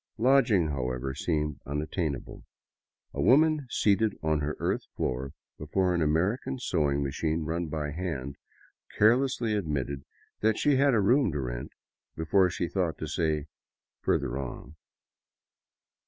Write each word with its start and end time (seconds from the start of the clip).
Lodging, 0.17 0.69
.how 0.69 0.89
ever, 0.91 1.13
seemed 1.13 1.59
unattainable. 1.63 2.43
A 3.13 3.21
woman 3.21 3.67
seated 3.69 4.17
on 4.23 4.39
her 4.39 4.57
earth 4.57 4.87
floor 4.97 5.31
before 5.59 5.93
an 5.93 6.01
American 6.01 6.57
sewing 6.57 7.03
machine 7.03 7.43
run 7.45 7.67
by 7.67 7.91
hand 7.91 8.35
carelessly 8.97 9.53
admitted 9.53 10.03
that 10.39 10.57
she 10.57 10.75
had 10.77 10.95
a 10.95 10.99
room 10.99 11.31
to 11.33 11.39
rent 11.39 11.71
before 12.15 12.49
she 12.49 12.67
thought 12.67 12.97
to 12.97 13.05
say" 13.07 13.45
further 14.03 14.39
on." 14.39 14.75